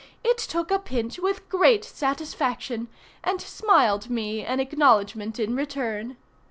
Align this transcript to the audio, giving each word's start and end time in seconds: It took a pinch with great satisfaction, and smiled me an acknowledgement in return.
It 0.23 0.39
took 0.39 0.71
a 0.71 0.79
pinch 0.79 1.19
with 1.19 1.47
great 1.47 1.85
satisfaction, 1.85 2.87
and 3.23 3.39
smiled 3.39 4.09
me 4.09 4.43
an 4.43 4.59
acknowledgement 4.59 5.39
in 5.39 5.55
return. 5.55 6.17